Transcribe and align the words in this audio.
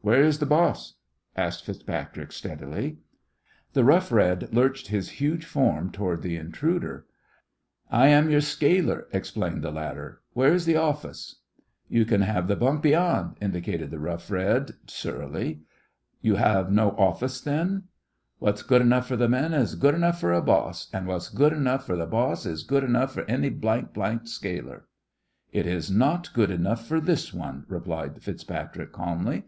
"Where 0.00 0.22
is 0.22 0.38
the 0.38 0.46
boss?" 0.46 0.94
asked 1.34 1.66
FitzPatrick, 1.66 2.30
steadily. 2.32 2.98
The 3.72 3.82
Rough 3.82 4.12
Red 4.12 4.54
lurched 4.54 4.86
his 4.86 5.10
huge 5.18 5.44
form 5.44 5.90
toward 5.90 6.22
the 6.22 6.36
intruder. 6.36 7.04
"I 7.90 8.06
am 8.06 8.30
your 8.30 8.42
scaler," 8.42 9.08
explained 9.12 9.62
the 9.64 9.72
latter. 9.72 10.20
"Where 10.34 10.52
is 10.52 10.66
the 10.66 10.76
office?" 10.76 11.40
"You 11.88 12.04
can 12.04 12.20
have 12.20 12.46
the 12.46 12.54
bunk 12.54 12.84
beyand," 12.84 13.34
indicated 13.40 13.90
the 13.90 13.98
Rough 13.98 14.30
Red, 14.30 14.70
surlily. 14.86 15.62
"You 16.20 16.36
have 16.36 16.70
no 16.70 16.90
office 16.90 17.40
then?" 17.40 17.88
"What's 18.38 18.62
good 18.62 18.82
enough 18.82 19.08
fer 19.08 19.16
th' 19.16 19.28
men 19.28 19.52
is 19.52 19.74
good 19.74 19.96
enough 19.96 20.20
for 20.20 20.32
a 20.32 20.40
boss; 20.42 20.88
and 20.92 21.08
what's 21.08 21.28
good 21.28 21.52
enough 21.52 21.88
fer 21.88 21.96
th' 21.96 22.08
boss 22.08 22.46
is 22.46 22.62
good 22.62 22.84
enough 22.84 23.14
fer 23.14 23.24
any 23.26 23.48
blank 23.50 23.92
blanked 23.94 24.28
scaler." 24.28 24.86
"It 25.50 25.66
is 25.66 25.90
not 25.90 26.32
good 26.34 26.52
enough 26.52 26.86
for 26.86 27.00
this 27.00 27.34
one," 27.34 27.64
replied 27.66 28.22
FitzPatrick, 28.22 28.92
calmly. 28.92 29.44